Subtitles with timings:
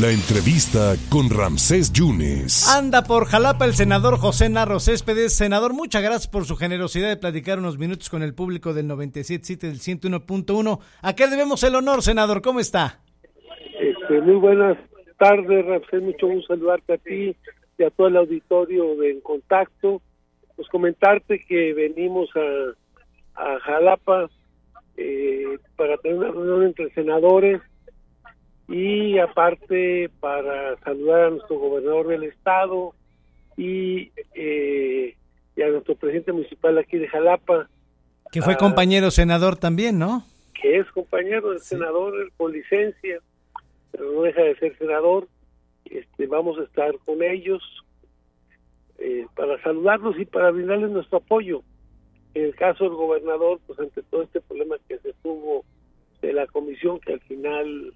[0.00, 2.66] La entrevista con Ramsés Yunes.
[2.74, 5.36] Anda por Jalapa el senador José Narro Céspedes.
[5.36, 9.58] Senador, muchas gracias por su generosidad de platicar unos minutos con el público del 97.7
[9.58, 10.78] del 101.1.
[11.02, 12.40] ¿A qué debemos el honor, senador?
[12.40, 13.00] ¿Cómo está?
[13.78, 14.78] Este, muy buenas
[15.18, 16.02] tardes, Ramsés.
[16.02, 17.36] Mucho gusto saludarte a ti
[17.76, 20.00] y a todo el auditorio de En Contacto.
[20.56, 24.30] Pues comentarte que venimos a, a Jalapa
[24.96, 27.60] eh, para tener una reunión entre senadores
[28.68, 32.94] y aparte para saludar a nuestro gobernador del estado
[33.56, 35.16] y, eh,
[35.56, 37.68] y a nuestro presidente municipal aquí de Jalapa.
[38.30, 40.24] Que fue compañero senador también, ¿no?
[40.60, 43.20] Que es compañero del senador con licencia,
[43.90, 45.28] pero no deja de ser senador.
[45.84, 47.62] Este, vamos a estar con ellos
[48.98, 51.62] eh, para saludarlos y para brindarles nuestro apoyo.
[52.34, 55.64] En el caso del gobernador, pues ante todo este problema que se tuvo
[56.22, 57.92] de la comisión, que al final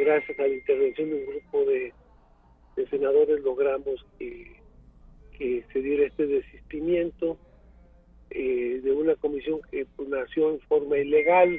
[0.00, 1.92] gracias a la intervención de un grupo de,
[2.88, 4.58] senadores logramos que,
[5.72, 7.38] se diera este desistimiento
[8.30, 11.58] eh, de una comisión que pues, nació en forma ilegal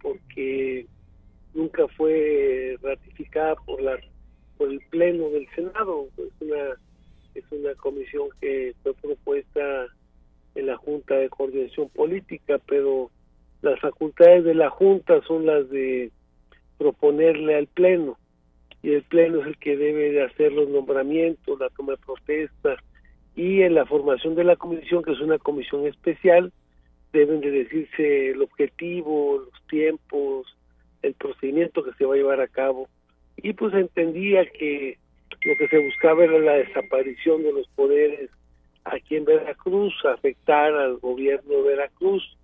[0.00, 0.86] porque
[1.54, 4.00] nunca fue ratificada por la
[4.58, 6.08] por el pleno del senado.
[6.16, 6.76] Es una
[7.34, 9.86] es una comisión que fue propuesta
[10.56, 13.10] en la junta de coordinación política pero
[13.62, 16.10] las facultades de la junta son las de
[16.82, 18.18] proponerle al Pleno
[18.82, 22.76] y el Pleno es el que debe de hacer los nombramientos, la toma de protesta
[23.36, 26.52] y en la formación de la comisión, que es una comisión especial,
[27.12, 30.46] deben de decirse el objetivo, los tiempos,
[31.02, 32.88] el procedimiento que se va a llevar a cabo.
[33.36, 34.98] Y pues entendía que
[35.44, 38.30] lo que se buscaba era la desaparición de los poderes
[38.84, 42.36] aquí en Veracruz, afectar al gobierno de Veracruz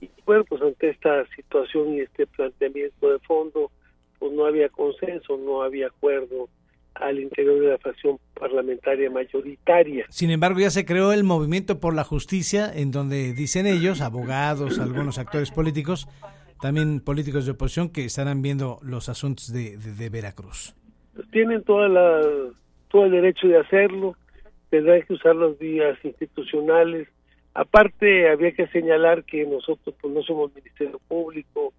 [0.00, 3.70] y bueno, pues ante esta situación y este planteamiento de fondo,
[4.18, 6.48] pues no había consenso, no había acuerdo
[6.94, 10.06] al interior de la fracción parlamentaria mayoritaria.
[10.10, 14.78] Sin embargo, ya se creó el Movimiento por la Justicia, en donde dicen ellos, abogados,
[14.78, 16.08] algunos actores políticos,
[16.60, 20.74] también políticos de oposición, que estarán viendo los asuntos de, de, Veracruz.
[21.14, 22.20] Pues tienen toda la,
[22.88, 24.16] todo el derecho de hacerlo,
[24.70, 27.08] tendrán que usar las vías institucionales,
[27.54, 31.72] Aparte, había que señalar que nosotros pues, no somos Ministerio Público,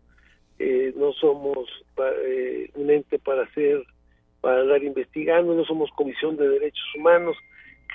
[0.57, 1.67] eh, no somos
[2.25, 3.83] eh, un ente para hacer,
[4.39, 7.35] para dar investigando, no somos Comisión de Derechos Humanos.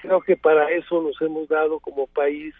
[0.02, 2.54] Creo que para eso nos hemos dado como país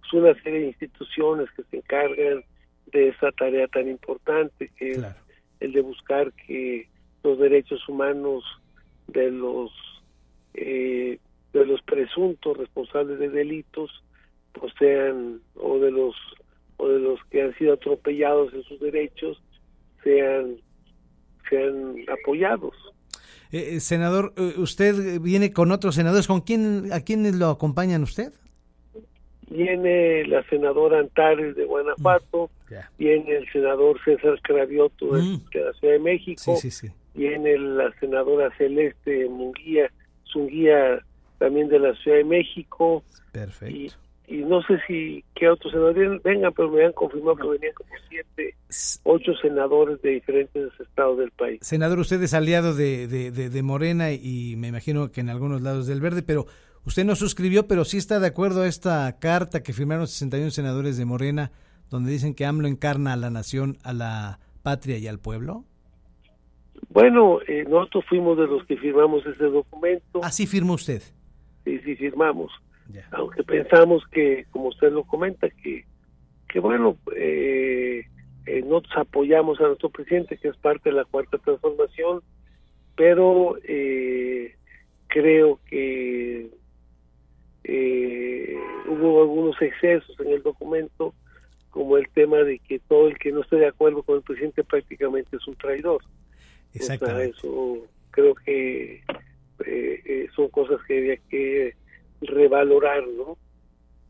[0.00, 2.44] pues, una serie de instituciones que se encargan
[2.92, 5.04] de esa tarea tan importante que es
[5.60, 6.86] el de buscar que
[7.24, 8.44] los derechos humanos
[9.08, 9.72] de los
[10.54, 11.18] eh,
[11.52, 13.90] de los presuntos responsables de delitos
[14.60, 16.14] o sean o de los
[16.76, 19.42] o de los que han sido atropellados en sus derechos
[20.02, 20.56] sean
[21.48, 22.74] sean apoyados.
[23.52, 26.26] Eh, eh senador, eh, usted viene con otros senadores.
[26.26, 28.32] ¿Con quién, a quiénes lo acompañan usted?
[29.48, 35.44] Viene la senadora Antares de Guanajuato, mm, viene el senador César Cravioto mm.
[35.52, 36.58] de, la Ciudad de México,
[37.14, 39.88] viene la senadora Celeste Munguía,
[40.32, 41.00] Zunguía
[41.38, 43.04] también de la Ciudad de México.
[43.30, 43.94] Perfecto
[44.28, 47.90] y no sé si qué otros senadores vengan, pero me han confirmado que venían como
[48.08, 48.54] siete,
[49.04, 51.60] ocho senadores de diferentes estados del país.
[51.62, 56.00] Senador, usted es aliado de, de, Morena y me imagino que en algunos lados del
[56.00, 56.46] Verde, pero
[56.84, 60.96] usted no suscribió, pero sí está de acuerdo a esta carta que firmaron 61 senadores
[60.96, 61.52] de Morena,
[61.88, 65.64] donde dicen que AMLO encarna a la nación, a la patria y al pueblo.
[66.88, 70.20] Bueno, eh, nosotros fuimos de los que firmamos ese documento.
[70.22, 71.02] ¿Así firmó usted?
[71.64, 72.50] Sí, sí, firmamos
[73.10, 75.84] aunque pensamos que, como usted lo comenta, que,
[76.48, 78.04] que bueno, eh,
[78.46, 82.22] eh, nosotros apoyamos a nuestro presidente, que es parte de la cuarta transformación,
[82.96, 84.54] pero eh,
[85.08, 86.50] creo que
[88.88, 91.12] hubo algunos excesos en el documento,
[91.70, 94.64] como el tema de que todo el que no esté de acuerdo con el presidente
[94.64, 96.02] prácticamente es un traidor.
[96.72, 97.36] Exactamente.
[97.36, 99.02] eso creo que
[100.34, 101.74] son cosas que había que
[102.20, 103.36] revalorar, ¿no?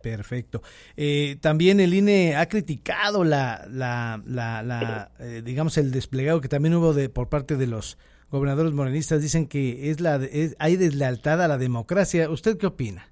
[0.03, 0.62] Perfecto.
[0.97, 6.75] Eh, también el INE ha criticado la, la, la, eh, digamos, el desplegado que también
[6.75, 7.99] hubo de por parte de los
[8.31, 9.20] gobernadores morenistas.
[9.20, 10.20] Dicen que es la
[10.58, 12.31] hay deslealtad a la democracia.
[12.31, 13.08] ¿Usted qué opina?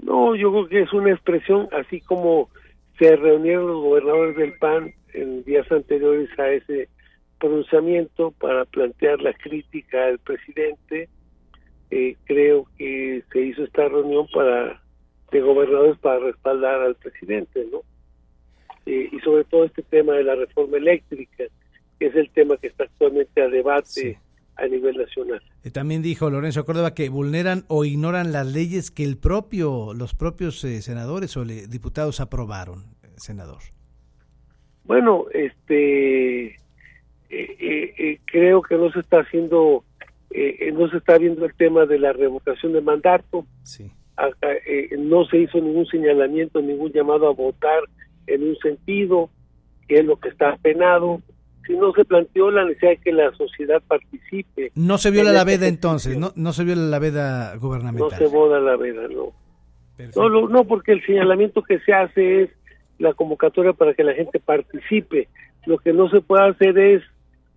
[0.00, 2.50] No, yo creo que es una expresión, así como
[2.98, 6.88] se reunieron los gobernadores del PAN en días anteriores a ese
[7.40, 11.08] pronunciamiento para plantear la crítica al presidente
[11.90, 14.82] eh, creo que se hizo esta reunión para
[15.30, 17.80] de gobernadores para respaldar al presidente, ¿no?
[18.86, 21.44] Eh, y sobre todo este tema de la reforma eléctrica,
[21.98, 24.18] que es el tema que está actualmente a debate
[24.56, 25.42] a nivel nacional.
[25.64, 30.14] Eh, también dijo Lorenzo Córdoba que vulneran o ignoran las leyes que el propio, los
[30.14, 33.58] propios eh, senadores o diputados aprobaron, eh, senador.
[34.84, 36.56] Bueno, este,
[38.26, 39.84] creo que no se está haciendo,
[40.72, 43.46] no se está viendo el tema de la revocación de mandato.
[43.62, 43.90] Sí.
[44.98, 47.80] no se hizo ningún señalamiento, ningún llamado a votar
[48.26, 49.30] en un sentido,
[49.88, 51.20] que es lo que está penado
[51.66, 54.70] si no se planteó la necesidad de que la sociedad participe.
[54.74, 58.08] No se viola la este veda entonces, no, no se viola la veda gubernamental.
[58.08, 59.32] No se voda la veda, no.
[60.14, 62.50] No, no, porque el señalamiento que se hace es
[62.98, 65.28] la convocatoria para que la gente participe.
[65.64, 67.02] Lo que no se puede hacer es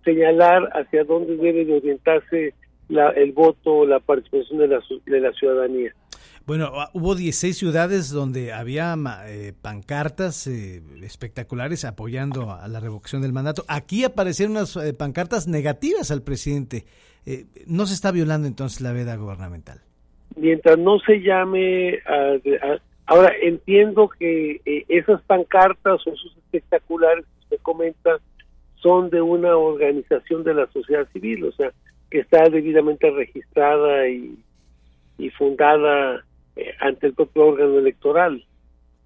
[0.04, 2.54] señalar hacia dónde debe de orientarse
[2.90, 5.94] la, el voto, la participación de la, de la ciudadanía.
[6.46, 8.96] Bueno, ah, hubo 16 ciudades donde había
[9.26, 13.64] eh, pancartas eh, espectaculares apoyando a la revocación del mandato.
[13.68, 16.84] Aquí aparecieron unas eh, pancartas negativas al presidente.
[17.66, 19.80] ¿No se está violando entonces la veda gubernamental?
[20.36, 22.00] Mientras no se llame...
[23.06, 28.18] ahora, entiendo que esas pancartas o esos espectaculares que usted comenta
[28.76, 31.72] son de una organización de la sociedad civil, o sea,
[32.10, 34.36] que está debidamente registrada y,
[35.18, 36.24] y fundada
[36.56, 38.44] eh, ante el propio órgano electoral.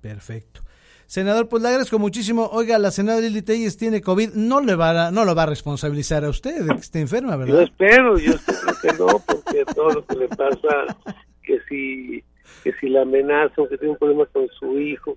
[0.00, 0.60] Perfecto.
[1.06, 2.48] Senador, pues le agradezco muchísimo.
[2.50, 5.46] Oiga, la senadora Lili Telles tiene COVID, no le va a, no lo va a
[5.46, 7.54] responsabilizar a usted de que esté enferma, ¿verdad?
[7.54, 10.96] Yo espero, yo espero que no, porque todo lo que le pasa,
[11.42, 12.24] que si,
[12.62, 15.16] que si la amenaza o que tiene un problema con su hijo,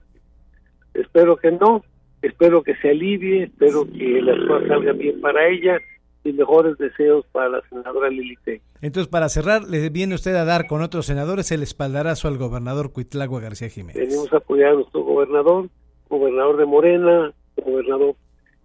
[0.94, 1.84] espero que no,
[2.22, 5.80] espero que se alivie, espero que las cosas salgan bien para ella
[6.28, 8.62] y mejores deseos para la senadora Lilite.
[8.82, 12.92] Entonces, para cerrar, ¿le viene usted a dar con otros senadores el espaldarazo al gobernador
[12.92, 13.96] Cuitlagua García Jiménez?
[13.96, 15.70] Venimos a apoyar a nuestro gobernador,
[16.10, 17.34] gobernador de Morena,
[17.64, 18.16] gobernador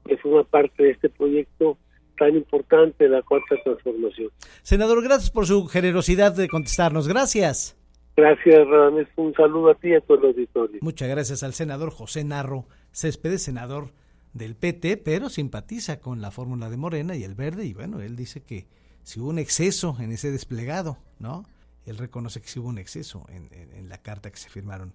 [0.04, 1.78] que forma parte de este proyecto
[2.18, 4.28] tan importante de la cuarta transformación.
[4.62, 7.08] Senador, gracias por su generosidad de contestarnos.
[7.08, 7.76] Gracias.
[8.16, 9.08] Gracias, Radamés.
[9.16, 10.78] Un saludo a ti y a todo el auditorio.
[10.82, 13.92] Muchas gracias al senador José Narro Céspedes, senador
[14.32, 18.16] del PT, pero simpatiza con la fórmula de Morena y el verde, y bueno, él
[18.16, 18.66] dice que
[19.02, 21.44] si hubo un exceso en ese desplegado, ¿no?
[21.84, 24.94] Él reconoce que si hubo un exceso en, en la carta que se firmaron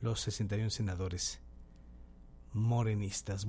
[0.00, 1.40] los 61 senadores
[2.52, 3.40] morenistas.